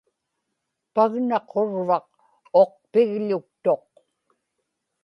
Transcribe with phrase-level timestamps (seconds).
[0.93, 2.09] pagna qurvaq
[2.61, 3.89] uqpigḷuktuq